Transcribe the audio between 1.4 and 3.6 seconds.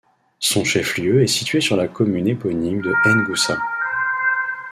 sur la commune éponyme de N'Goussa.